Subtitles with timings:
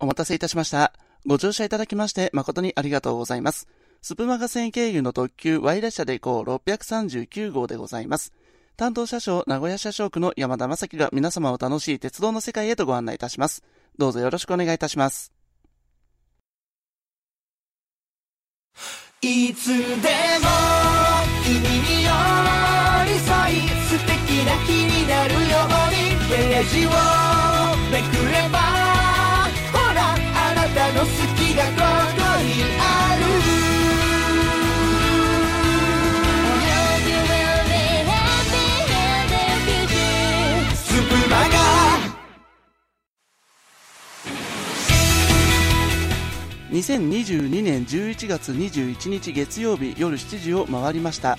[0.00, 0.92] お待たせいたしました。
[1.26, 3.68] ご乗車いただきまして誠にありがとうございます。
[4.02, 8.32] スプマガ線経由の特急 Y 列車で行う639号でございます。
[8.78, 13.62] 担当車掌、名古屋車掌区の山田正樹が皆様を楽しい鉄道の世界へとご案内いたします。
[13.98, 15.32] どうぞよろしくお願いいたします。
[19.20, 19.78] いつでも
[21.44, 22.10] 君に寄
[23.04, 25.44] り添い素敵な日になるよう
[25.92, 27.49] にページを
[31.00, 33.24] の好きがここにある
[46.70, 51.36] 2022年11月21日月曜日夜7時を回りました。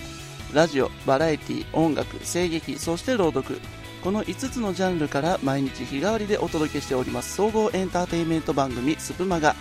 [0.54, 3.60] ラジオ、バラエティ、音楽、声劇、そして朗読。
[4.04, 9.56] この5つのジャンルから毎日日替わりでお届けしております総合エンターテインメント番組スプマガ。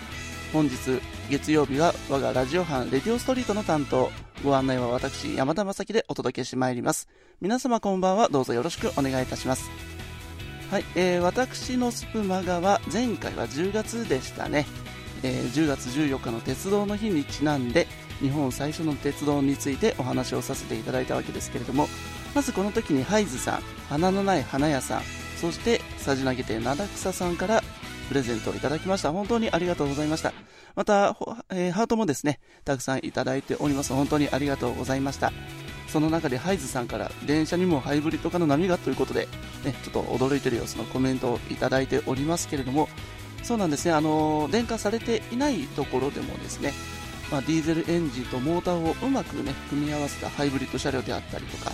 [0.51, 4.09] 本日月曜日は我がラジオ班レディオストリートの担当。
[4.43, 7.07] ご案内は私山田正樹でお届けしてまいります。
[7.39, 9.69] 皆様こんばんはどうぞよろしくお願いいたします。
[10.71, 14.65] はい、えー、私のスプマガは前回は10月でしたね。
[15.21, 17.85] えー10月14日の鉄道の日にちなんで
[18.21, 21.87] 日本最初の鉄道についてお話をさせていただいたわけですけれども
[22.33, 25.01] まずこの時にハイズさん花のない花屋さん
[25.37, 27.63] そしてさじ投げ店灘草さんから
[28.07, 29.11] プレゼントをいただきました。
[29.11, 30.33] 本当にありがとうございました。
[30.75, 31.17] また、
[31.49, 33.93] えーハートもですねたくさんいただいております。
[33.93, 35.31] 本当にありがとうございました。
[35.87, 39.27] その中でハイズさんから電車にもハイブリッド化の波がということで、
[39.65, 42.87] ね、ちょっと驚いてる様子のコメントをいただいておりますけれども
[43.43, 46.71] そうなんですね、あの電化されていないところでもですね、
[47.31, 51.71] まあ、ディーゼルエンジンとモーターをうまくね組み合わせたハイブリッド車両であったりとか、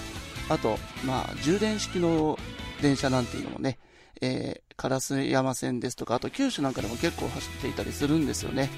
[0.50, 2.38] あと、まあ、充電式の
[2.81, 3.78] 電車なんていうのもね、
[4.22, 8.70] えー、烏山線ですとか、あと九州なんかでも結構走っていたりするんですよね。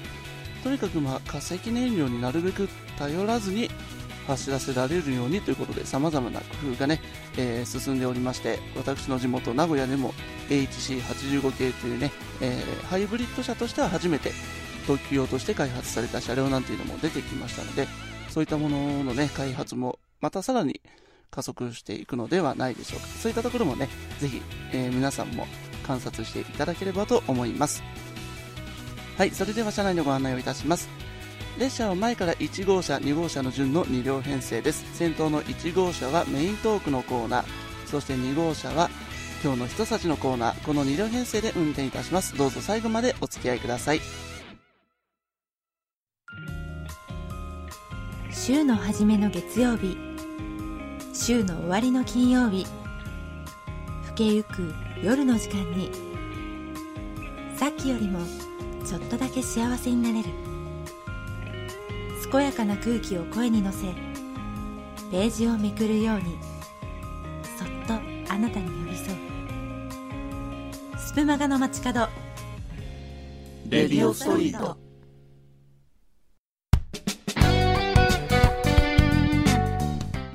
[0.62, 3.70] とにかく、まあ、化石燃料になるべく頼らずに
[4.26, 7.00] 走らせられるようにということで様々な工夫がね、
[7.36, 10.12] えー進んでおりまして私の地元名古屋でも
[10.48, 14.32] HC85 系というね、えーハイブリッド車としては初めて
[14.86, 17.86] 特急用として開発された車両なんていうのも出てきましたので
[18.28, 20.80] そういったもののね開発もまたさらに
[21.30, 24.42] 加速していくのではないでしょうかそういったところもねぜひ、
[24.72, 25.46] えー皆さんも
[25.86, 27.82] 観察していただければと思います
[29.16, 30.88] はいそれでは車内のご案内をいたします
[31.58, 34.84] 列車は前から1号車、2号車の順の2両編成です。
[34.96, 37.44] 先頭の1号車はメイントークのコーナー、
[37.86, 38.88] そして2号車は
[39.44, 42.36] 今日の人たちのコーナー、この2両編成で運転いたします。
[42.36, 44.00] どうぞ最後までお付き合いください。
[48.32, 50.09] 週の初めの月曜日
[51.22, 52.66] 週の終わりの金曜日。
[54.08, 54.72] 更けゆく
[55.02, 55.90] 夜の時間に。
[57.54, 58.20] さっきよりも
[58.86, 60.30] ちょっとだけ幸せになれる。
[62.32, 63.92] 健やかな空気を声に乗せ
[65.10, 66.38] ページをめくるように
[67.58, 67.94] そっと
[68.32, 69.18] あなたに寄り添う。
[70.98, 72.08] スプマガの街角。
[73.68, 74.79] レディオストリート。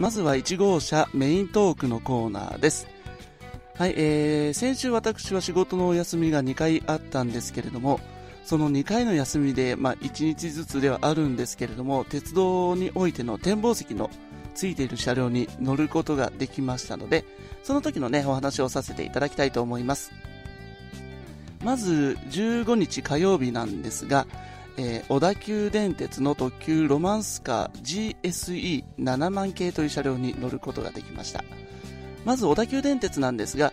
[0.06, 2.86] まずは1号車メイントークのコーナーです。
[3.76, 8.00] はい、えー、先週私は仕事のお休みが2回あったんですけれども、
[8.44, 14.12] その2回の休みで、まあ、1日ずつではあるんですけれども、鉄道においての展望席の
[14.54, 17.26] ついている車両に乗ることができましたので、
[17.64, 20.12] その時のね、お話をさせていただきたいと思います。
[21.64, 24.28] まず、15日火曜日なんですが、
[24.78, 31.44] えー小田急電鉄の特急ロマンスカー GSE7 万系という車両に乗ることができました。
[32.26, 33.72] まず小田急電鉄なんですが、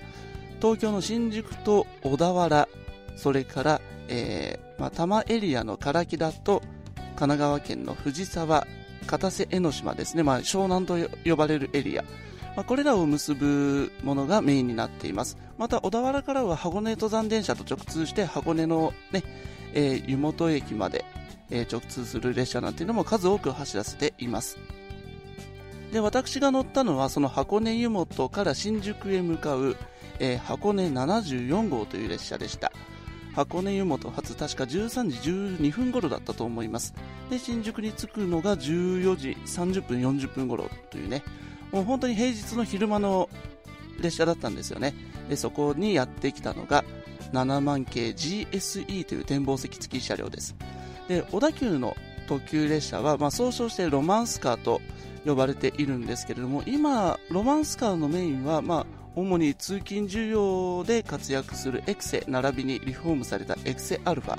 [0.61, 2.69] 東京の新宿と小田原、
[3.17, 6.61] それから、えーまあ、多摩エリアの唐木田と
[7.17, 8.67] 神奈川県の藤沢、
[9.07, 10.97] 片瀬江ノ島ですね、まあ、湘南と
[11.29, 12.03] 呼ばれるエリア、
[12.55, 15.37] まあ、これらを結ぶものがメインになっています。
[15.59, 19.23] また小田原からは箱根登山電車と直通して箱根のね、
[19.75, 21.05] えー湯本駅まで、
[21.51, 24.59] えー直通する列車なんていうのも数多く走らせています。
[25.93, 29.77] で、私が乗ったのはその箱根湯本から新宿へ向かう、
[30.19, 32.73] えー箱根74号という列車でした。
[33.35, 36.95] 箱根湯本発確か13時12分頃だったと思います。
[37.31, 41.23] で、新宿に着くのが14時30分40分頃というね、
[41.71, 43.31] もう本当に平日の昼間の
[44.01, 44.95] 列車だったんですよね。
[45.31, 46.85] で、そこにやってきたのが
[47.33, 50.55] 7万系 GSE という展望席付き車両です。
[51.09, 51.97] で、小田急の
[52.29, 54.81] 特急列車は、まあ、総称してロマンスカーと
[55.27, 64.39] 呼ばれているんですけれども、今、ロマンスカーのメインは、まあ、主に通勤需要で活躍するエクセ並びにリフォームされたエクセアルファ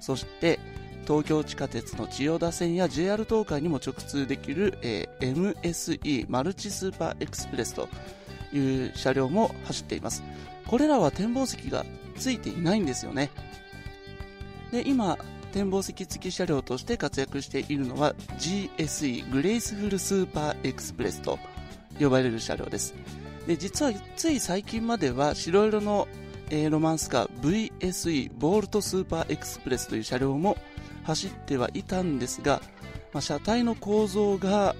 [0.00, 0.58] そして
[1.06, 7.88] 東京地下鉄の千代田線や JR 東海にも直通できる、えー MSE Multi Super Express と
[8.52, 10.22] いう車両も走っています
[10.68, 11.84] これらは展望席が
[12.16, 13.30] ついていないんですよね。
[14.70, 15.18] で今
[15.52, 21.38] 展望席付き車両として活躍しているのは GSE Graceful Super Express と
[21.98, 22.94] 呼ばれる車両です。
[23.46, 26.06] で実はつい最近までは白色の、
[26.50, 30.58] えーロマンスカー VSE ボールトスーパーエクスプレスという車両も
[31.04, 32.60] 走ってはいたんですが、
[33.14, 34.76] まあ、車体の構造が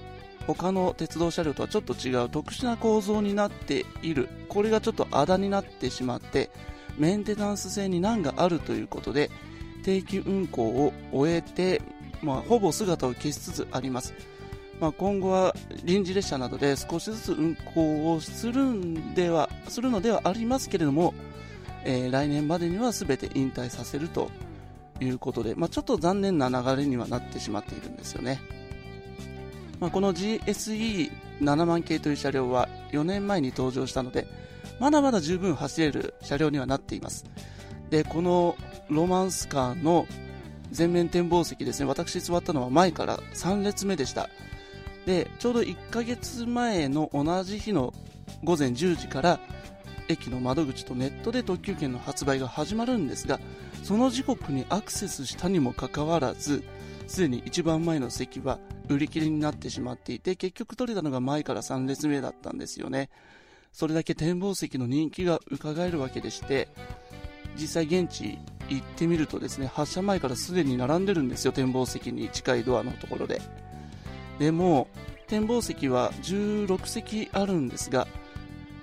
[0.55, 4.29] 他の鉄道車両とはちょっと違う特殊な構造になっている。
[4.47, 6.49] これがちょっとあだになってしまって
[6.97, 9.31] メンテナンス性に難があるということで
[9.83, 11.81] 定期運行を終えて、
[12.21, 14.13] まあ、ほぼ姿を消しつつあります、
[14.81, 21.13] まあ、今後は臨時列車などで少しずつ運行をするんではするのではありますけれども、
[21.85, 24.29] えー来年までには全て引退させると
[24.99, 28.41] いうことで、まあ、ちょっと残念な流れにはなってしまっているんですよね、
[29.79, 34.27] まあ、この GSE7 万系という車両は4年前に登場したので
[34.79, 37.25] まだまだ十分走れる車両にはなっています。
[37.89, 38.55] でこの
[38.89, 40.05] ロマンスカーの
[40.77, 44.29] 前面展望席ですね私座ったのは前から3列目でした。
[45.05, 47.93] でちょうど1ヶ月前の同じ日の
[48.43, 49.39] 午前10時から
[50.07, 53.39] 駅の窓口とネットで特急券の発売が始まるんですが
[53.83, 56.63] その時刻にアクセスしたにもかかわらず
[57.09, 63.09] すでに一番前の席は売り切れになってしまっていて結局取れたのが前から3列目だったんですよね。
[63.73, 66.69] それだけ展望席の人気が伺えるわけでして
[67.55, 68.37] 実際現地
[68.69, 73.41] 行ってみるとですね発車前からすでに並んでるんですよ展望席に近いドアのところで。
[74.37, 74.87] でも
[75.27, 78.07] 展望席は16席あるんですが、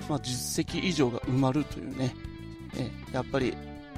[0.08, 2.12] まあ、10席以上が埋まるというね。
[2.76, 3.54] えやっぱり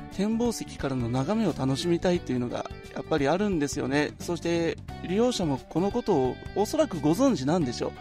[0.09, 4.13] 展望席からの眺めを楽しみたいというのがやっぱりあるんですよね。
[4.21, 4.77] そして
[5.07, 7.93] 利用者もこのことをおそらくご存知なんでしょう。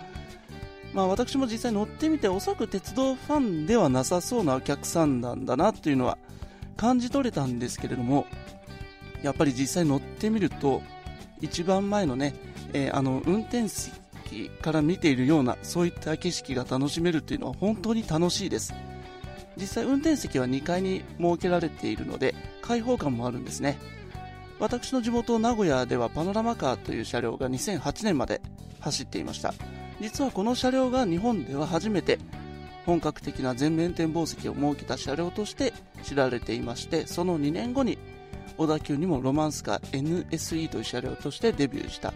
[0.94, 6.18] まあ私も実際乗ってみておそらく鉄道ファンではなさそうなお客さんなんだなというのは
[6.76, 8.26] 感じ取れたんですけれども
[9.22, 10.82] やっぱり実際乗ってみると
[11.42, 12.34] 一番前のね、
[12.74, 18.74] えーあの運転席から見ているようなそういった景色が楽しめるというのは本当に楽しいです。
[19.60, 23.78] 実際運転席は2階に設けられているので開放感もあるんですね。
[24.60, 28.42] 私の地元名古屋ではパノラマカーという車両が2008年まで
[28.80, 29.54] 走っていました。
[30.02, 32.20] 実はこの車両が日本では初めて
[32.86, 35.74] 本格的な全面展望席を設けた車両として
[36.04, 37.98] 知られていましてその2年後に
[38.58, 42.14] 小田急にもロマンスカー NSE という車両としてデビューした。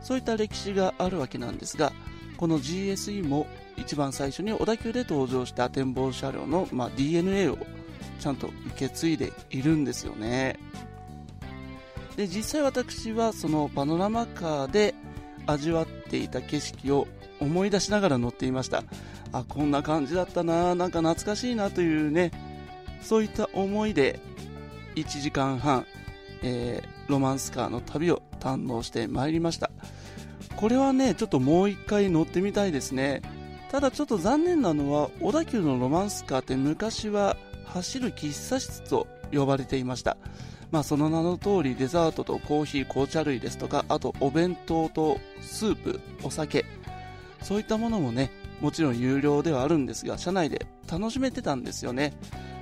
[0.00, 1.92] そういった歴史があるわけなんですが
[2.36, 7.58] この GSE も一番最初に小田急で登場した展望車両の、まあ、DNA を
[8.20, 10.58] ちゃんと受け継いでいるんですよね。
[12.16, 14.94] で実際私はそのパノラマカーで
[15.46, 17.08] 味わっていた景色を
[17.40, 18.84] 思い出しながら乗っていました。
[19.32, 22.30] あこんな感じだったななんか懐かしいなというね
[23.02, 24.20] そういった思いで
[24.94, 25.86] 1時間半、
[26.42, 29.70] えーロマンスカーの旅を堪能してまいりました。
[30.56, 33.22] これはねちょっともう一回乗ってみたいですね。
[33.70, 40.16] ただちょっと残念なのは小田急のロマンスカーって昔は走る喫茶室と呼ばれていました。
[40.70, 46.64] まあその名の通りデザートとコーヒー紅茶類ですとかあとお弁当とスープお酒。
[47.42, 48.30] そういったものもね
[48.60, 52.14] もちろん有料ではあるんですが車内で楽しめてたんですよね、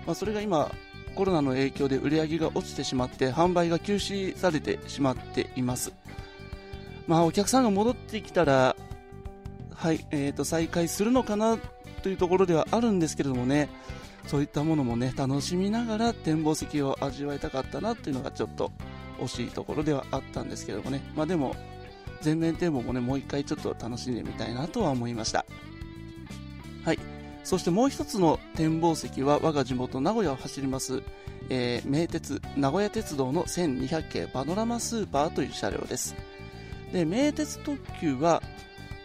[0.07, 0.73] まあ、それが今
[1.15, 5.93] コロナの影響で売り上げが落ちてしまって販売が休止されてしまっています。
[7.07, 8.77] まあお客さんが戻ってきたら
[9.75, 11.59] はい、えー、と再開するのかな
[12.03, 13.69] というところではあるんですけれどもね。
[14.27, 18.71] そういったものもね楽しみながら展望席を味わいたかったなっていうのがちょっと
[19.19, 21.03] 惜しいところではあったんですけどもね。
[21.17, 21.57] まあでも
[22.21, 25.45] 全面展望もねもう一回ちょっと楽しんでみたいなとは思いました。
[26.85, 26.99] はい。
[27.45, 31.03] そしてもう一つの展望席は我が地元名古屋を走ります、
[31.49, 36.15] えー名鉄名古屋鉄道の1200系パノラマスーパーという車両です。
[36.93, 38.43] で名鉄特急は、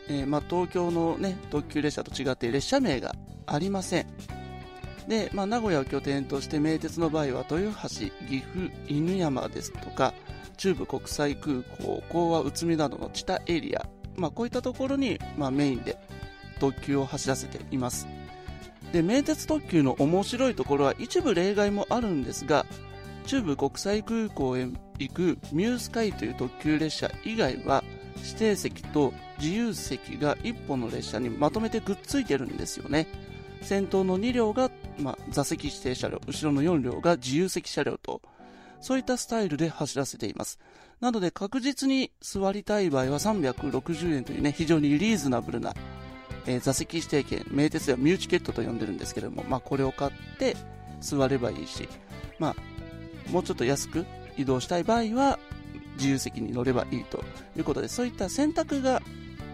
[0.10, 4.08] えーまあ、東京の、ね、特急列車と違って列車名がありません。
[5.08, 7.88] で、まあ、名古屋を拠点として名鉄の場合は豊橋、
[8.28, 10.14] 岐阜、犬山ですとか
[10.58, 15.98] 中部国際空港、港湾内海などの地下エリア、まあ、こういったところに、まあ、メインで
[16.60, 18.08] 特急を走らせています。
[18.92, 22.66] で名鉄特急の面白いところは一部例外もあるんですが
[23.26, 24.66] 中部国際空港へ
[24.98, 27.84] 行くミュースカイという特急列車以外は
[28.38, 33.08] 定席と自由席が1本の列車にまとめてくっついてるんですよね
[33.62, 38.22] 先頭の2両が、まあ、座席指定車両、後ろの4両が自由席車両と、
[38.80, 40.60] そういったスタイルで走らせています。
[41.00, 45.74] なので確実に座りたい場合は360円というね、非常にリーズナブルな、
[46.46, 50.56] えー、座席指定券、名鉄ではミューチケットと呼んでるんですけども、まあ、これを買って
[51.02, 51.88] 座ればいいし、
[52.40, 54.06] まあ、もうちょっと安く
[54.38, 55.40] 移動したい場合は
[55.98, 57.24] 自由席に乗ればいいと
[57.58, 59.02] いうことで、そういった選択が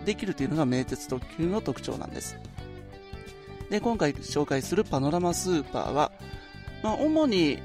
[0.05, 2.37] できるというのが名鉄特急の特徴なんです。
[3.69, 6.11] で、今回紹介するパノラマスーパーは、
[6.83, 7.59] まあ、主に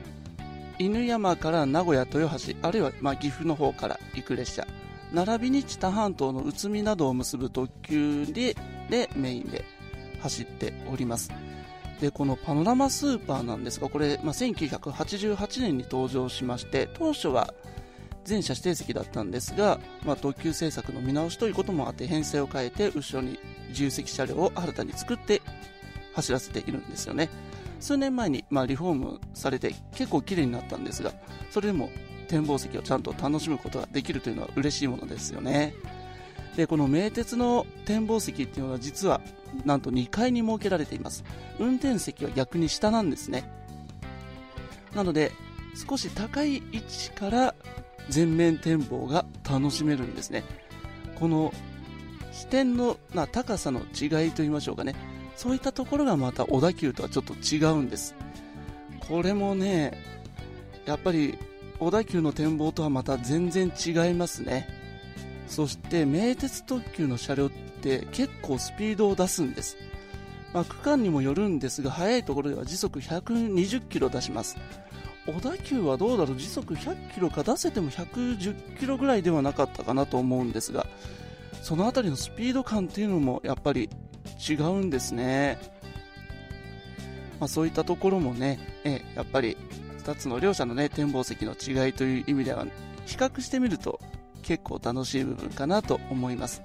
[0.79, 4.67] 犬山から名古屋豊橋、あるいはま岐阜の方から行く列車、
[5.13, 8.57] 並びに知多半島の宇都宮などを結ぶ特急で
[8.89, 9.65] でメインで
[10.21, 11.31] 走っております。
[12.01, 17.53] で、このパノラマスーパーなんですが、これ、まあ、1988年に登場しまして、当初は
[18.29, 23.39] 全車指定席だったんですが、まあ、特急政策の見直しということもあって編成を変えて後ろに
[23.71, 25.43] 自由席車両を新たに作って
[26.15, 27.29] 走らせているんですよね。
[27.81, 31.13] 数年前に、まあ、リフォームされて結構綺麗になったんですが
[31.51, 31.91] それでも
[32.27, 35.75] 展望席をちゃんと楽しむことができるというのは嬉しいものですよね。
[36.57, 39.21] でこの名鉄の展望席っていうのは実は
[39.65, 41.25] なんと2階に設けられています。
[41.59, 43.49] 運転席は逆に下なんですね。
[44.95, 45.33] なので
[45.89, 47.55] 少し高い位置から
[48.09, 50.45] 全面展望が楽しめるんですね。
[51.19, 51.53] この
[52.33, 54.95] 視点のな高さの違いといいましょうかね。
[55.37, 58.15] そういったところがまた小田急とはちょっと違うんです。
[59.01, 59.93] これもね
[60.85, 61.39] やっぱり
[61.79, 64.69] 小田急の展望とはまた全然違いますね。
[65.49, 69.79] そして名鉄特急の車両って結構スピードを出すんです、
[70.53, 74.57] まあ、区間にもよるんですが速いところでは時速120キロ出します。
[75.29, 76.37] 小田急はどうだろう？
[76.39, 80.87] 時速100キロか出せても110キロぐらいではなかったかなと思うんですが
[81.63, 83.91] その辺りのスピード感っていうのもやっぱり
[84.49, 85.59] 違うんですね、
[87.41, 89.59] まあ、そういったところもねえやっぱり
[90.05, 92.65] 2つの両者のね展望席の違いという意味では
[93.05, 94.01] 比較してみると
[94.43, 96.63] 結構楽しい部分かなと思います。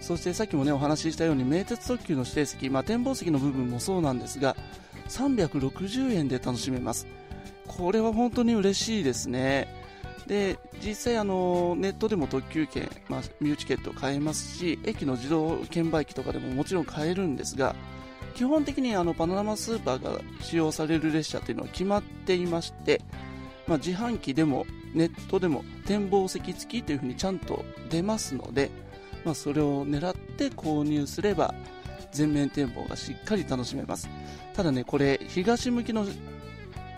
[0.00, 4.56] そしてさっきもねお話ししたように名鉄特急の指定席、まあ、展望席の部分もそうなんですが
[5.08, 7.06] 360円で楽しめます。
[7.76, 9.68] これは本当に嬉しいですね。
[10.26, 17.74] で実際あの、ネットでも特急券、まあ、ミューチケットを買えますし、駅の自動券売機とかでももちろん買えるんですが、
[18.34, 23.00] 基本的にあのパノラマスーパーが使用される列車というのは決まっていまして、
[23.66, 28.70] まあ、自販機でもネットでも展望席付きというふうにちゃんと出ますので、
[29.24, 31.54] まあ、それを狙って購入すれば
[32.12, 34.08] 全面展望がしっかり楽しめます
[34.54, 36.06] ただねこれ東向きの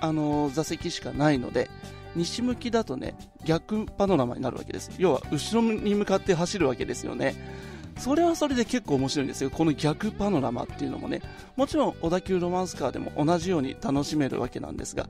[0.05, 1.71] あの座席しかないので
[2.15, 4.91] 西向きだとね逆パノラマになるわけです。
[4.99, 7.35] 要は後ろに向かって走るわけですよね。
[7.99, 9.51] それはそれで結構面白いんですよ。
[9.51, 11.23] この逆パノラマっていうのもね。
[11.57, 15.07] もちろん小田急ロマンスカーでも同じように楽しめるわけなんですが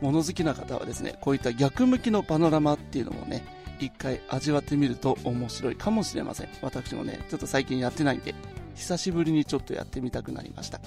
[0.00, 3.44] 物好きな方はですねこういった逆向きのパノラマっていうのもね
[3.80, 6.48] 一回味わってみると面白いかもしれません。
[6.62, 8.34] 私もねちょっと最近やってないんで
[8.74, 10.80] 久しぶりにちょっとやってみたくなりました。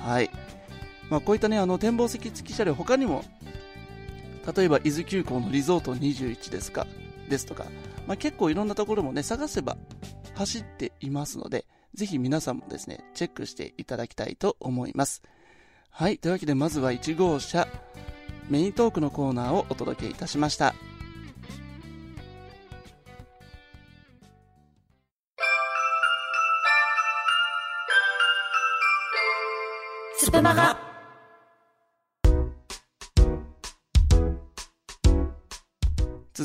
[0.00, 0.30] はい。
[1.10, 3.24] まあ、こういったね、あの展望席付き車両、他にも、
[4.56, 6.86] 例えば伊豆急行のリゾート21ですか、
[7.28, 7.66] ですとか、
[8.06, 9.76] まあ、結構いろんなところもね、探せば
[10.34, 15.22] 走っていますので、ぜひ皆さんもですね、チェックしていただきたいと思います。
[15.90, 17.66] はい、というわけでまずは1号車、
[18.48, 20.74] メイントークのコーナーをお届けいたしました。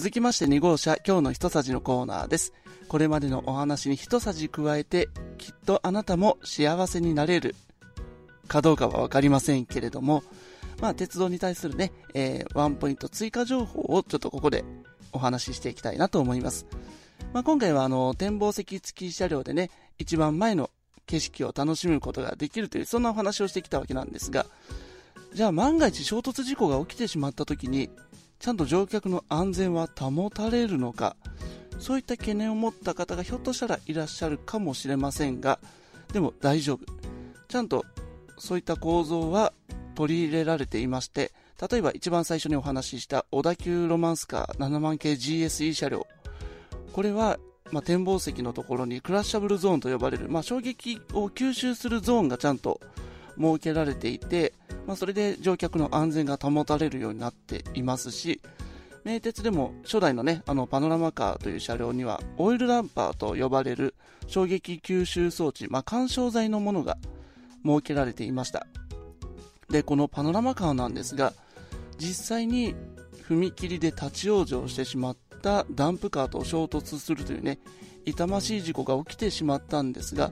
[0.03, 2.51] 続きまして2号車、今日の一さじのコーナーです。
[2.89, 5.07] これまでのお話に一さじ加えて、
[5.37, 7.55] きっとあなたも幸せになれる
[8.49, 10.25] かどうかはわかりませんけれども、
[10.81, 14.65] まあ、鉄道に対するね、えー、ワンポイント追加情報をちょっとここで
[15.13, 16.65] お話ししていきたいなと思います。
[17.31, 19.69] まあ、今回はあの、展望席付き車両でね、
[19.99, 20.69] 一番前の
[21.07, 24.47] 景色を楽しむことができるという、そんなお話をしてきたわけなんですが、
[25.33, 27.89] じゃあ万が一衝突事故が起きてしまった時に、
[28.43, 31.15] ちゃんと乗客の安全は保たれるのか。
[31.79, 35.59] そういった懸念を持った方がひょっとしたらいらっしゃるかもしれませんが。
[36.11, 36.79] でも大丈夫。
[37.47, 37.85] ちゃんと
[38.37, 39.53] そういった構造は
[39.95, 41.31] 取り入れられていまして。
[41.71, 46.05] 例えば一番最初にお話しした小田急ロマンスカー7万系 GSE 車両。
[46.91, 47.39] これは、
[47.71, 52.81] まあ、展望席のところにクラッシャブルゾーンと呼ばれる、まあ、衝撃を吸収するゾーンがちゃんと
[53.37, 54.53] 設けられていて
[54.87, 58.41] まあ、それで乗客の安全が保たれるようになっていますし
[59.03, 63.95] 名鉄でも初代のねあのパノラマカーという車両にはオイルランパーと呼ばれる
[64.27, 66.97] 衝撃吸収装置、まあ、干渉剤のものが
[67.65, 68.65] 設けられていました。
[69.69, 71.33] でこのパノラマカーなんですが
[71.97, 72.75] 実際に
[73.27, 77.59] 踏切で立ち往生してしまったダンプカーと衝突するというね
[78.05, 80.31] 痛ましい事故が起きてしまったんですが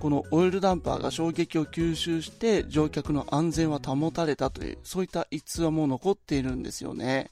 [0.00, 7.30] このオイルダンパーが衝撃を吸収して乗客の安全は保たれたというそういった逸話も残っているんですよね。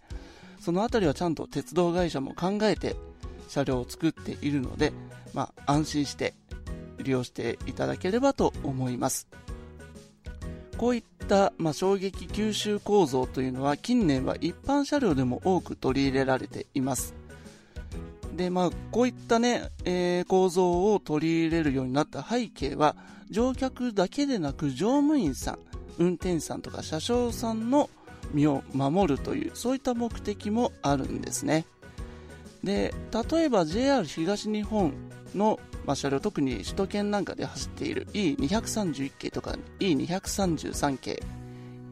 [0.60, 2.96] その辺りはちゃんと鉄道会社も考えて
[3.48, 4.92] 車両を作っているので、
[5.34, 6.32] まあ、安心して
[6.98, 9.28] 利用していただければと思います。
[10.78, 17.14] こういった、まあ、衝撃吸収構造というのは近年は一般車両でも多く取り入れられています。
[18.36, 22.96] で、まあ、こういったね、えー、構造を取り入れるようになった背景は、
[23.30, 25.58] 乗客だけでなく乗務員さん、
[25.98, 27.88] 運転手さんとか車掌さんの
[28.32, 31.64] 身を守るという、そういった目的もあるんですね。
[32.62, 32.94] で、
[33.30, 34.92] 例えば JR 東日本
[35.34, 41.22] の、まあ、車両、特に首都圏なんかで走っている E231 系とか E233 系、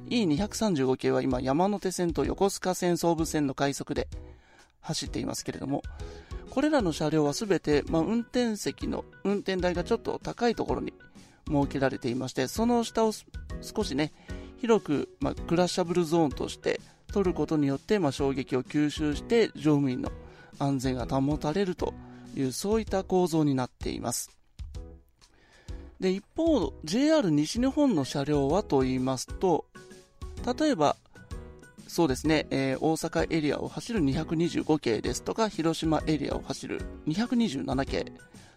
[0.09, 4.09] E235 系は今山手線と横須賀線総武線の快速で
[4.81, 5.83] 走っていますけれども、
[6.53, 10.93] これらの車両はすべて、まあ、運転席の運転台がちょっと高いところに
[11.49, 13.13] 設けられていまして、その下を
[13.63, 14.13] 少しね、
[14.61, 16.79] 広く、まあ、クラッシャブルゾーンとして
[17.11, 20.13] 取ることによって、まあ、衝撃を吸収して乗務員の
[20.59, 21.95] 安全が保たれると
[22.37, 24.31] いうそういった構造になっています。
[26.01, 29.65] で一方 JR 西日本の車両はと言いますと
[30.59, 30.97] 例えば
[31.93, 38.07] そうですね、えー、大阪エリアを走る225系ですとか、広島エリアを走る227系、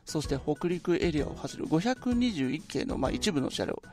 [0.05, 3.83] そして北陸エリアを走る521系の、まあ、一部の車両、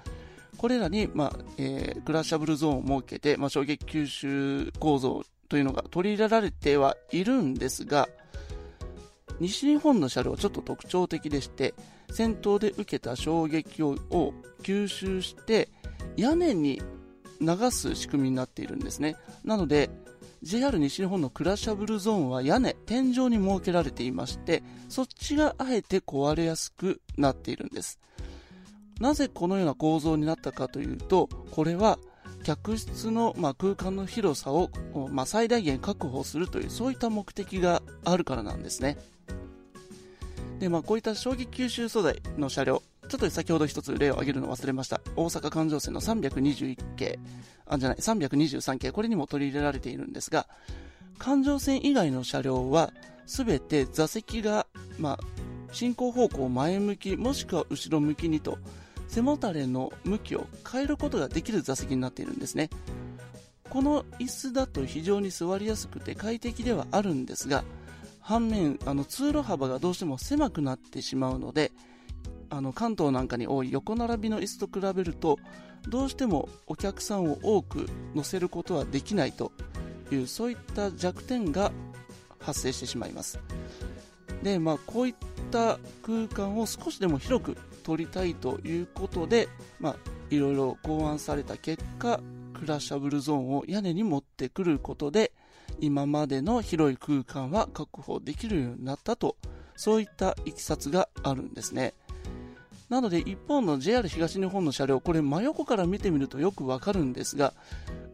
[0.56, 8.08] これらに、まあえー、クラッシャブルゾーンを設けて、まあ、衝撃吸収構造というのが取り入れられてはいるんですが、
[9.40, 11.75] 西日本の車両はちょっと特徴的でして、
[12.12, 13.96] 先頭で受けた衝撃を
[14.62, 15.68] 吸収して、
[16.16, 16.80] 屋根に
[17.42, 19.16] 流す仕組みになっているんですね。
[19.44, 19.90] なので、
[20.42, 28.00] JR 西日本のクラッシャブルゾーンは屋根、天井に設けられていまして、そっちがあえて壊れやすくなっているんです。
[29.00, 31.99] なぜこのような構造になったかというと、これは
[32.43, 34.71] 客室の、まあ、空間の広さを、
[35.10, 38.99] まあ、最大限確保するという、そういった目的があるからなんですね。
[40.58, 45.00] で、まあ、こういった衝撃吸収素材の車両、ちょっと先ほど一つ例を挙げるの忘れました。
[45.17, 47.19] 大阪環状線の321系、
[47.67, 50.47] あ、じゃない、323系、これにも取り入れられているんですが、
[51.19, 52.93] 環状線以外の車両は、
[53.26, 54.67] すべて座席が、
[54.99, 55.19] まあ、
[55.73, 58.58] 進行方向前向き、もしくは後ろ向きにと、
[59.08, 62.71] 背もたれの向きを変えることができる座席になっているんですね。
[63.69, 67.65] この椅子だと非常に座りやすくて快適ではあるんですが、
[68.21, 71.73] 反面、あの通路幅がどうしても狭くなってしまうので、
[72.52, 75.38] あの関東なんかに多い横並びの椅子と比べると
[75.88, 79.52] どうしてもお客さんを多く乗せることはできないと
[80.10, 81.73] いうそういった弱点が
[82.38, 83.41] 発生してしまいます。
[84.43, 85.15] で、まあ、こういっ
[85.50, 89.49] た空間を少しでも広く取りたいということで、
[89.80, 89.97] まあ、
[90.28, 92.21] いろいろ考案された結果
[92.52, 95.32] クラッシャブルゾーンを屋根に持ってくることで
[95.80, 99.36] 今までの広い空間は確保できるようになったと
[99.75, 101.95] そういったいきさつがあるんですね。
[102.93, 107.55] なので一方の JR 東日本の車両、これ真横から見てみるとよくわかるんですが、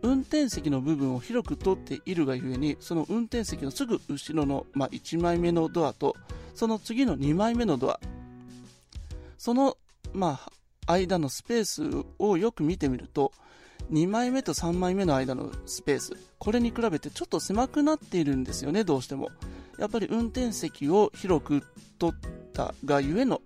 [0.03, 6.15] 運転席の部分を広く取っているがゆえに、その運転席のすぐ後ろの、まあ、1枚目のドアと、
[6.55, 7.99] その次の2枚目のドア、
[9.37, 9.77] その、
[10.13, 10.39] ま
[10.87, 13.33] あ、間のスペースをよく見てみると、
[13.91, 19.31] 2枚目と3枚目の間のスペース、これに比べてちょっと狭くなっているんですよね、どうしても。
[19.77, 21.65] やっぱり運転席を広く
[21.99, 22.17] 取っ
[22.53, 23.43] たがゆえの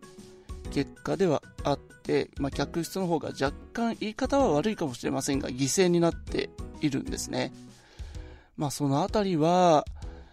[0.72, 7.52] 結果ではあって、まあ、客室の方が若干言い方は悪いかもしれませんが、犠牲になっているんですね。
[8.56, 9.84] まあ、そのあたりは、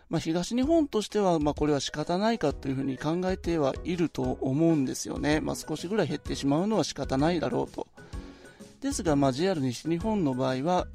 [0.09, 5.41] まあ、東日本としては、まあ、これは仕方ないかというふうに考えてはいると思うんですよね。
[5.41, 7.87] まあ、少しぐらい減ってしまうのは仕方ないだろうと。
[8.81, 10.87] ですが、まあ、JR 西日本の場合は、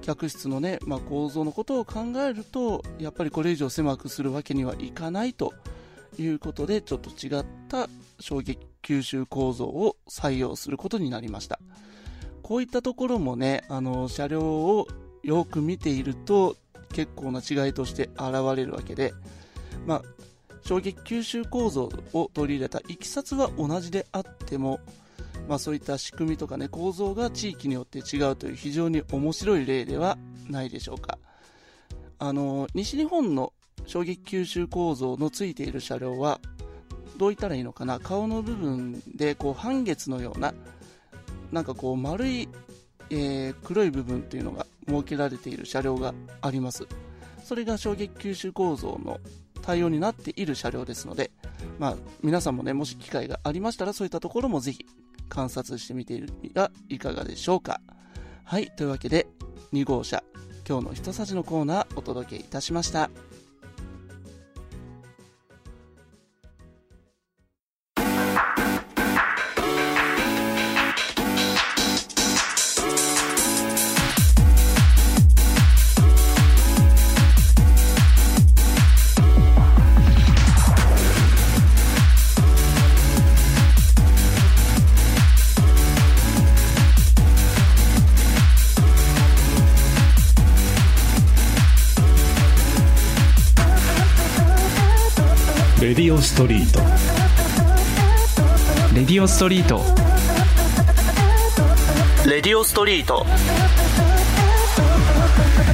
[0.00, 5.52] 客室のね、まあ、構造のことを考えると、やっぱりこれ以上狭くするわけにはいかないと
[6.18, 7.88] いうことで、ちょっと違った
[8.20, 11.58] 衝撃吸収構造を採用することになりました。
[12.42, 14.86] こういったところもね、あの、車両を
[15.22, 16.56] よく見ていると
[16.92, 19.14] 結構な違いとして現れるわけで、
[19.86, 20.02] まあ、
[20.66, 24.80] 衝撃吸収構造を取り入れたいきさつは同じであっても、
[25.48, 30.16] まあ、そういった仕組みとかね構造が地域によって違うという非常に面白い例では
[30.48, 31.18] ないでしょうか
[32.18, 33.52] あの西日本の
[33.86, 36.40] 衝撃吸収構造のついている車両は
[37.16, 38.00] どう言ったらいいのかな？
[38.00, 40.54] 顔の部分でこう半月のような
[41.52, 42.48] なんかこう丸い、
[43.10, 46.86] えー黒い部分っていうのが設けられている車両があります。
[47.44, 49.20] それが衝撃吸収構造の
[49.62, 51.30] 対応になっている車両ですので、
[51.78, 54.86] まあ、皆さんもねもし機会がありましたらそういったところもぜひ
[55.28, 56.22] 観察してみて
[56.54, 57.80] はいかがでしょうか。
[58.44, 59.26] はいというわけで
[59.72, 60.22] 2号車
[60.68, 63.10] 今日の一さじのコーナーお届けいたしました。
[96.34, 96.80] ストリート
[98.92, 99.80] レディオストリート
[102.28, 103.24] レディオストリート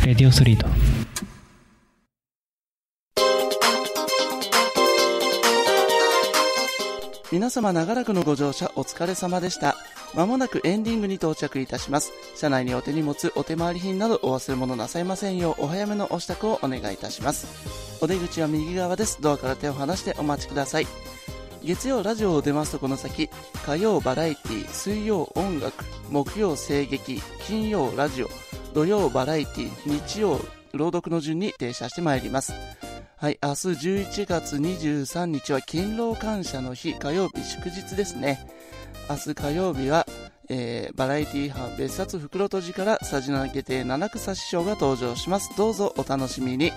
[0.04, 0.66] レディオストリート
[7.32, 9.76] 皆様長らくのご乗車お疲れ様でした。
[10.14, 12.12] まもなくエンディングに到着いたします。
[12.36, 17.89] 車内にお手荷物、お手回り品などお忘れ物なさいませんようお早めのお支度をお願いいたします。
[18.02, 19.20] お出口は右側です。
[19.20, 20.86] ドアから手を離してお待ちください。
[21.62, 23.28] 月曜ラジオを出ますとこの先、
[23.66, 28.28] 火曜バラエティ、水曜音楽、木曜声劇、金曜ラジオ、
[28.72, 30.40] 土曜バラエティ、日曜
[30.72, 32.54] 朗読の順に停車してまいります。
[33.16, 38.38] はい、明日11月23日は勤労感謝の日、火曜日祝日ですね。
[39.10, 40.06] 明日火曜日は、
[40.48, 45.50] えーバラエティ班別冊袋とじからさじなげて七草師匠が登場します。
[45.58, 46.72] どうぞお楽しみに。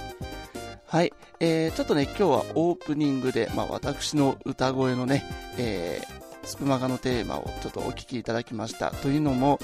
[0.93, 5.23] はい、えーちょっとね、今日はオープニングで、まあ私の歌声のね、
[5.58, 8.91] えースプマガのテーマをちょっとお聞きいただきました。
[8.91, 9.58] というのも、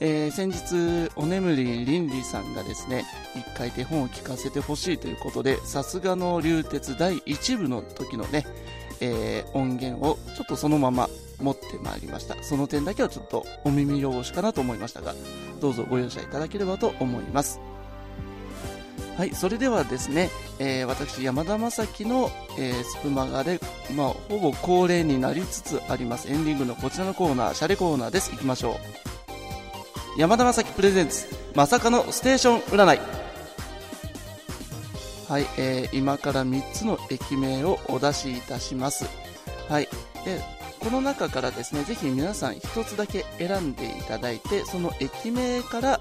[0.00, 3.04] えー先日、お眠りりんりさんがですね、
[3.36, 8.46] 一回手本を聞かせてほしいということで、さすがの流鉄第1部の時のね、
[9.02, 12.42] えー音源をちょっとそのまま持ってまいりました。
[12.42, 15.14] その点だけはちょっとお耳汚しかなと思いましたが、
[15.60, 17.60] どうぞご容赦いただければと思います。
[19.16, 23.60] はい、それではですね、えー私、山田正樹の、えースプマガで、
[23.94, 28.30] まあ、ほぼ恒例になりつつあります、エンディングのこちらのコーナー、シャレコーナーです。
[28.32, 28.72] 行きましょ
[30.16, 30.20] う。
[30.20, 33.00] 山田正樹プレゼンツ、まさかのステーション占い。
[35.28, 39.06] はい、えー今から3つの駅名をお出しいたします。
[39.68, 39.88] はい、
[40.24, 40.40] で
[40.80, 46.00] この中からですね、ぜひ皆さん1つだけ選んでいただいて、その駅名から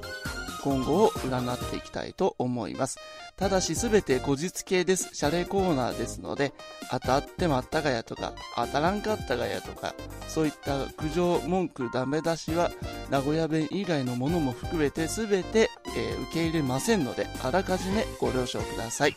[0.64, 2.98] 今後を占っていきたいと思います。
[3.36, 5.10] ただし全て後日系です。
[5.14, 6.54] 謝礼コーナーですので、
[6.92, 9.96] 当たってまったがやとか、当たらんかったがやとか、
[10.28, 12.72] そういった苦情、文句、ダメ出しは、
[13.10, 19.16] 名古屋弁以外のものも含めて全て、えー受け入れませんので、あらかじめご了承ください。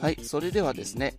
[0.00, 1.14] はい、それではですね、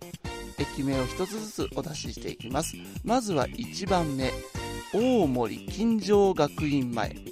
[0.58, 2.76] 駅名を一つずつお出ししていきます。
[3.04, 4.30] まずは1番目、
[4.92, 7.31] 大森金城学院前。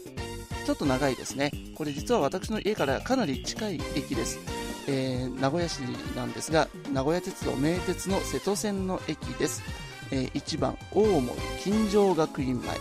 [0.71, 1.51] ちょっと長いですね。
[1.75, 4.39] これ実は私の家からかなり近い駅です。
[4.87, 5.81] えー名古屋市
[6.15, 9.65] なんですが、名古屋鉄道名鉄の瀬戸線の駅です。
[10.13, 12.69] えー1番、大森金城学院前。
[12.69, 12.79] はい、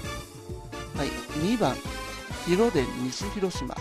[1.42, 1.76] 2番、
[2.46, 3.76] 広電西広島。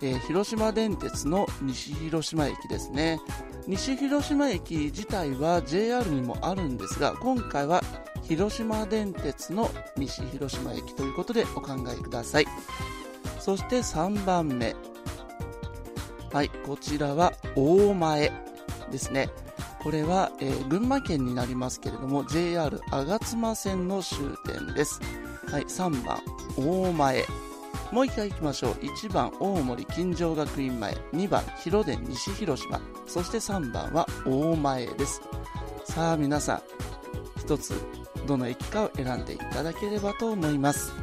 [0.00, 3.20] えー広島電鉄の西広島駅ですね。
[3.66, 7.82] 西広島駅自体は JR にもあるんですが、今回は
[8.22, 12.46] 広島電鉄の西広島駅ということでお考えください。
[13.44, 14.74] そして3番目。
[16.32, 18.32] はい、こちらは大前
[18.90, 19.28] ですね。
[19.82, 24.98] これは、えー群馬県になりますけれども、JR 吾妻線の終点です。
[25.52, 26.22] はい、3番、
[26.56, 27.26] 大前。
[27.92, 28.72] もう一回行きましょう。
[28.76, 30.94] 1番、大森金城学院前。
[31.12, 32.80] 2番、広電西広島。
[33.06, 35.20] そして3番は大前です。
[35.84, 36.62] さあ、皆さん、
[37.40, 37.74] 一つ、
[38.26, 40.94] どの駅かを選んでいただければと思います。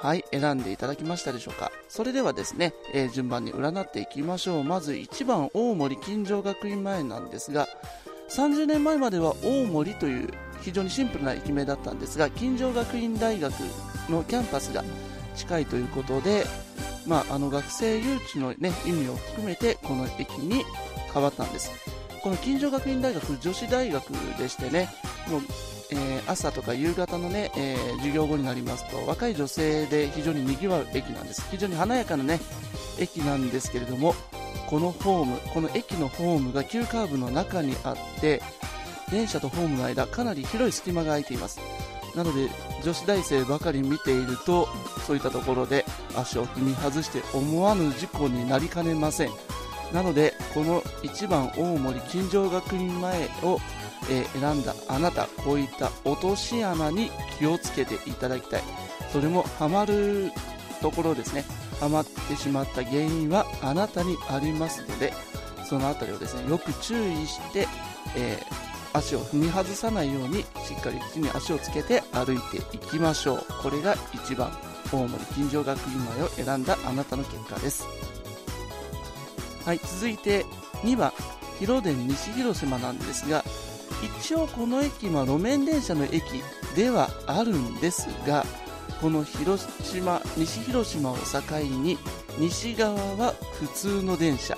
[0.00, 1.72] はい、選んでいただきましたでしょうか。
[1.88, 4.64] それではですね、えー順番に占っていきましょう。
[4.64, 7.66] まず1番、大森金城学院前なんですが、
[8.30, 10.30] 30年前までは大森という
[10.60, 13.52] 非常にシンプルな駅名だったんですが、金城学院大学
[14.08, 14.84] のキャンパスが
[15.34, 16.46] 近いということで、
[17.04, 20.64] まあ、あの学生誘致の、ね、意味を含めてこの駅に
[21.12, 21.72] 変わったんです。
[22.22, 24.04] この金城学院大学女子大学
[24.38, 24.88] でしてね、
[25.28, 25.40] もう
[25.90, 31.46] えー朝とか夕方のね、えー授業後になりますと若い女性で非常に賑わう駅なんです。
[31.50, 32.40] 非常に華やかなね
[32.98, 34.14] 駅なんですけれども
[34.66, 38.42] このホームこの駅のホームが急カーブの中にあって
[39.10, 41.60] 電車とホームの間かなり広い隙間が空いています。
[42.14, 42.48] なので
[42.82, 44.68] 女子大生ばかり見ていると
[45.06, 45.84] そういったところで
[46.16, 49.30] 足を踏み外して思わぬ事故になりかねません。
[49.92, 53.58] なのでこの1番大森金城学院前を、
[54.10, 58.62] えー選んだあなたこういった落とし穴に気をつけていただきたい。
[59.12, 60.30] それもハマる
[60.80, 61.44] ところですね。
[61.80, 65.12] ハマってしまった原因はあなたにありますので
[65.68, 67.68] そのあたりをですねよく注意して、
[68.16, 73.46] えー足を踏み外さないようにしっかり地に足をつけて歩いていきましょう。
[73.62, 74.50] これが1番
[74.90, 77.84] 大森金城学院前を選んだあなたの結果です。
[79.66, 80.46] はい続いて
[80.82, 81.12] 2番
[81.58, 83.44] 広電西広島なんですが
[84.02, 86.22] 一応この駅は路面電車の駅
[86.76, 88.44] ではあるんですが
[89.00, 91.98] この広島西広島を境に
[92.38, 94.56] 西側は普通の電車。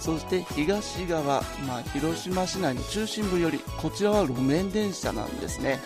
[0.00, 5.78] そして東側、まあ、広島市内の中心部よりこちらは路面電車なんですね、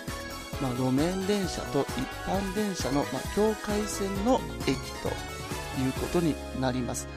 [0.63, 1.87] まあ、路面電車と一
[2.25, 5.09] 般電車の、まあ、境界線の駅と
[5.83, 7.09] いうことになります。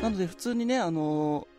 [0.00, 1.57] なので普通にね、あのー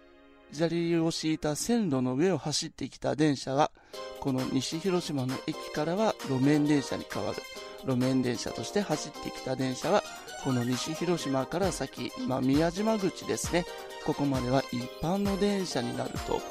[0.51, 3.71] 砂利を敷いた線路の上を走ってきた電車は
[4.19, 7.41] この西広島の駅からは路面電車に変わる。
[7.85, 10.03] 路面電車として走ってきた電車は
[10.43, 13.65] この西広島から先、まあ、宮島口ですね。
[14.05, 16.41] ここまでは一般の電車になると。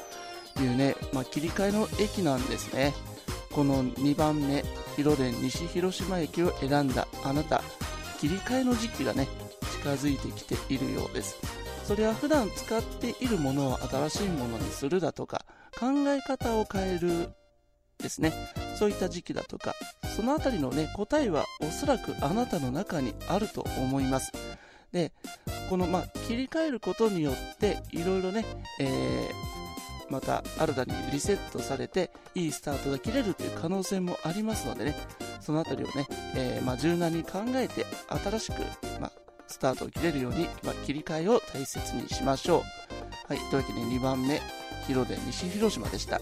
[0.61, 2.93] いうね、まあ、切り替えの駅なんですね。
[3.51, 4.63] この2番目
[4.95, 7.61] 広電西広島駅を選んだあなた。
[8.19, 9.27] 切り替えの時期がね
[9.79, 11.58] 近づいてきているようです。
[11.89, 15.43] それは普段使っているものを新しいものにするだとか
[15.79, 17.31] 考え方を変える
[17.97, 18.31] ですね。
[18.77, 19.73] そういった時期だとか
[20.15, 24.31] そのあたりのね答えはおそらくあなたの中にあると思います。
[24.91, 25.13] で
[25.67, 28.45] このま切り替えることによっていろいろね、
[28.79, 34.95] えーまた新たにリセットされていいスタートが切れるという可能性もありますのでね。
[35.41, 38.61] そのあたりをね、えーま柔軟に考えて新しく、
[39.01, 43.33] まあスタートを切れるように、まあ切り替えを大切にしましょう。
[43.33, 44.41] はいというわけで2番目
[44.87, 46.19] 広電西広島でした。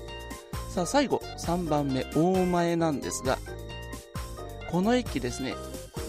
[0.78, 3.40] さあ最後3番目大前なんですが
[4.70, 5.56] この駅ですね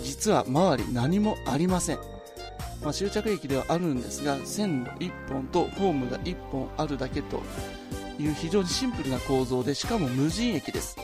[0.02, 1.98] 実は周り何もありません、
[2.82, 7.40] まあ、終着駅ではあるんですが線路1本とホームが1本あるだけと
[8.18, 10.98] いう非常にシンプルな構造でしかも無人駅です。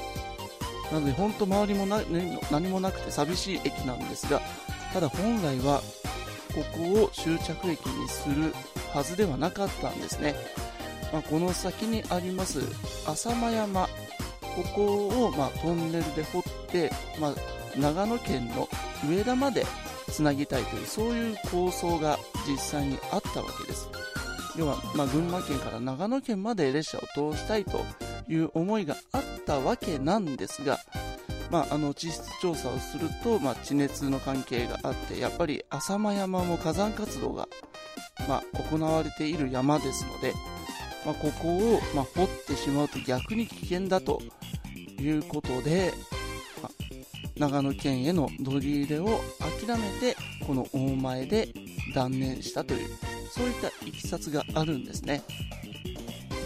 [0.93, 2.03] なので本当周りもな
[2.51, 4.43] 何もなくて寂しい駅なんですが
[4.93, 5.81] ただ本来は
[6.55, 8.55] ここを終着駅にする
[8.93, 10.35] はずではなかったんですね。
[11.13, 12.61] まあ、この先にあります
[13.07, 13.89] 浅間山。
[14.57, 17.35] ここをまトンネルで掘って、まあ、
[17.79, 18.69] 長野県の
[19.09, 19.67] 上田まで
[20.09, 23.89] つなぎたいというそういう構想が実際にあったわけです。
[24.57, 27.85] 要は、ま、群馬県から長野県まで列車を通したいと
[28.29, 30.79] いう思いがあったわけなんですが、
[31.51, 37.49] まあ、あの地質調査をすると、まあ、地熱の関係があってやっぱり浅間山も火山活動が、
[38.29, 40.33] まあ、行われている山ですので
[41.05, 44.21] まあ、ここを、まあ、掘ってしまうと逆に危険だと
[44.99, 45.93] いうことで、
[46.63, 46.85] まあ
[47.37, 51.49] 長野県への乗り入れを諦めてこの大前で
[51.93, 52.89] 断念したという
[53.29, 55.23] そういったいきさつがあるんですね。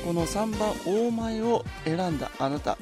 [0.07, 2.79] この3番大前を選んだあなた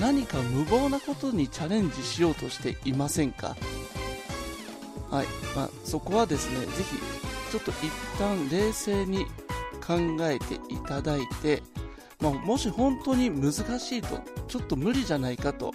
[0.00, 3.54] 何か無謀なことにチャレンジしようとしていませんか？
[5.10, 6.96] はい、まあ、そこはですねぜひ
[7.50, 9.26] ちょっと一旦冷静に
[9.86, 11.62] 考えていただいて、
[12.20, 15.74] まあ、もし本当に難しいとちょっと無理じゃないかと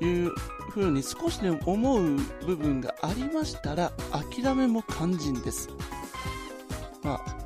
[0.00, 0.30] いう
[0.70, 5.68] ふうに少しでも思う部分がありましたら諦めも肝心です、
[7.02, 7.36] まあ、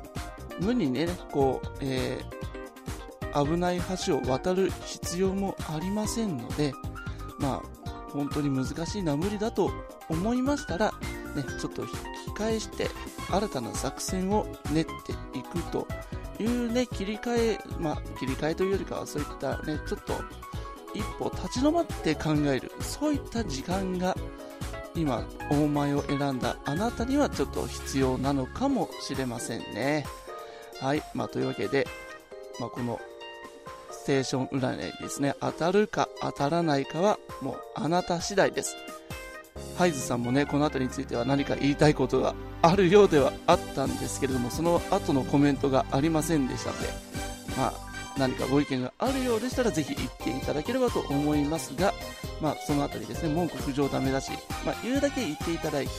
[0.59, 2.36] 無にねこう、えー
[3.45, 6.73] 危ない橋を渡る必要もありませんので、
[7.39, 9.71] まあ、本当に難しいな無理だと
[10.09, 10.91] 思いましたら、
[11.35, 12.89] ね、ちょっと引き返して
[13.29, 15.87] 新たな作戦を練っていくと
[16.39, 20.13] いうね切り替え、まあ、切り替えというよりかはそういったねちょっと
[20.93, 24.15] 一歩立ち止まって考えるそういった時間が
[24.95, 30.05] 今大前を選んだあなたにはちょっと必要なのかもしれませんね。
[30.79, 31.87] はい、まあ、というわけで、
[32.59, 32.99] まあ、この
[34.07, 35.35] テーション占いですね。
[35.41, 38.77] 当たるか当たらないかはもうあなた次第です。
[39.77, 46.87] ハイズさんもねこの辺りについては何か言いたいことがあるようではあったんですけれどもその後のコメントがありませんでしたので
[47.57, 47.73] まあ
[48.19, 51.93] 何かご意見があるようでしたらぜひ言っていただければと思いますが
[52.39, 54.31] まあその辺りですね文句不上ダメだし、
[54.65, 55.91] まあ、言うだけ言っていただいて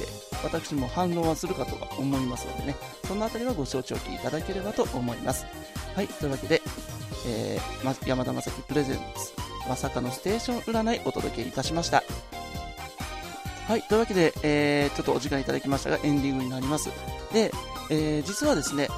[0.44, 5.47] 私も反応はするかとは思いますのでねその辺りはご承知おきいただければと思います。
[5.99, 6.62] はいというわけで、
[7.29, 9.33] えー、山田正樹プレゼンツ
[9.69, 12.03] まさかのステーション占いお届けいたしました。
[13.69, 16.88] はい、というわけで、えー、ちょっとお時間いただきましたが、エンディングになります。
[17.35, 17.53] で、
[17.91, 18.88] えー、実はですね、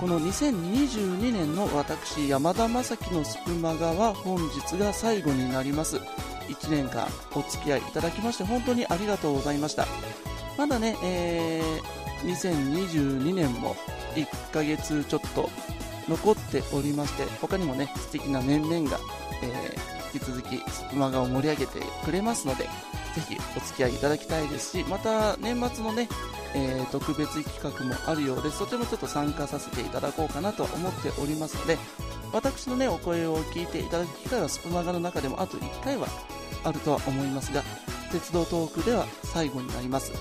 [0.00, 6.00] この2022年の私、山田正樹のスプマガは本日が最後になります。
[6.48, 9.86] 1年間お付き合いいただきまして本当にありがとうございました。
[10.56, 13.76] まだね、えー、2022年も
[14.16, 15.48] 1ヶ月ちょっと
[16.08, 18.98] 残っておりまして、他にもね、素敵な面々が、
[19.42, 26.08] えー、引き続きスプマガを盛り上げてくれますので、ぜひお付き合いいただきたいですし、また年末のね、
[26.54, 31.78] えー、特別企画もあるようで、そちらもちょっと参加させていただこうかなと思っておりますので、
[32.32, 36.06] 私のね、お声を聞いていただく機会はスプマガの中でもあと1回は
[36.64, 37.62] あるとは思いますが、
[38.12, 40.12] 鉄道トークでは最後になります。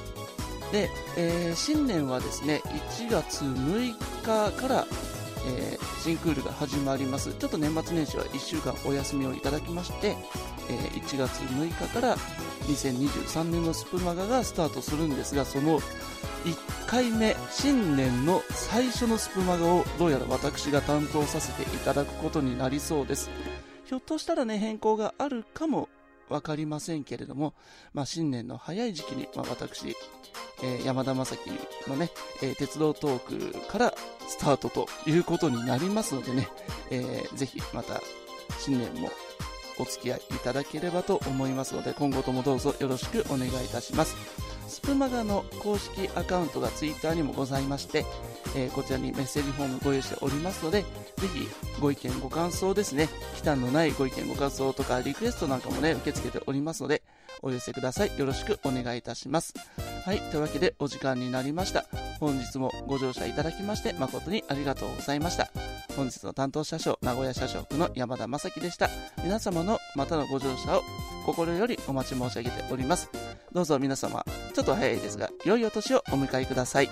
[0.71, 2.61] で、えー、新年はですね、
[2.97, 4.85] 1月6日から、
[5.45, 7.33] えー、新クールが始まります。
[7.33, 10.15] ちょっと年末年始は1週間お休みをいただきまして、
[10.69, 12.17] えー、1月6日から
[12.67, 23.29] 2023年のスプマガがスタートするんですが、その1回目、新年の最初のスプマガをどうやら私が担当させていただくことになりそうです。
[23.85, 25.89] ひょっとしたらね、変更があるかも
[26.29, 27.53] わかりませんけれども、
[27.93, 29.95] まあ、新年の早い時期に、まあ、私、
[30.63, 31.51] えー、山田正樹
[31.87, 32.09] のね、
[32.41, 33.93] えー、鉄道トークから
[34.27, 36.47] スタートということになりますのでね、
[36.91, 38.01] えー、ぜひまた
[38.59, 39.09] 新年も
[39.79, 44.15] お付き合いいただければと思いますので、今後ともどうぞよろしくお願いいたします。
[44.67, 48.05] スプマガの公式アカウントが Twitter にもございまして、
[48.55, 51.47] えー、こちらにメッセージフォームご用意しておりますので、ぜひ
[51.79, 57.03] ご意見ご感想ですね、忌憚のないご意見ご感想とかリクエストなんかもね、受け付けておりますので、
[57.41, 58.17] お寄せください。
[58.17, 59.53] よろしくお願いいたします。
[60.07, 61.83] はい、というわけでお時間になりました。
[62.21, 65.49] 本日もご乗車いただきまして誠にありがとうございました。
[65.97, 68.87] 本日の担当車掌、名古屋車掌区の山田正樹でした。
[69.21, 70.81] 皆様のまたのご乗車を
[71.25, 73.09] 心よりお待ち申し上げております。
[73.51, 76.89] どうぞ皆様、ちょっと早いですが、良いお年をお迎えください。